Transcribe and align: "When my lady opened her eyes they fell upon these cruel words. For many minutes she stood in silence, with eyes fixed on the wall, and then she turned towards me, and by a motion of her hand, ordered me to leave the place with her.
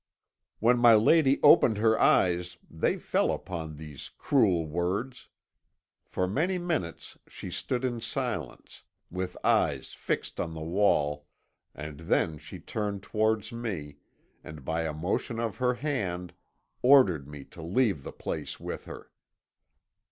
"When 0.57 0.79
my 0.79 0.95
lady 0.95 1.39
opened 1.43 1.77
her 1.77 2.01
eyes 2.01 2.57
they 2.71 2.97
fell 2.97 3.31
upon 3.31 3.75
these 3.75 4.09
cruel 4.17 4.65
words. 4.65 5.27
For 6.07 6.27
many 6.27 6.57
minutes 6.57 7.19
she 7.27 7.51
stood 7.51 7.85
in 7.85 8.01
silence, 8.01 8.81
with 9.11 9.37
eyes 9.43 9.93
fixed 9.93 10.39
on 10.39 10.55
the 10.55 10.63
wall, 10.63 11.27
and 11.75 11.99
then 11.99 12.39
she 12.39 12.57
turned 12.59 13.03
towards 13.03 13.51
me, 13.51 13.97
and 14.43 14.65
by 14.65 14.85
a 14.87 14.93
motion 14.95 15.39
of 15.39 15.57
her 15.57 15.75
hand, 15.75 16.33
ordered 16.81 17.27
me 17.27 17.43
to 17.45 17.61
leave 17.61 18.01
the 18.01 18.11
place 18.11 18.59
with 18.59 18.85
her. 18.85 19.11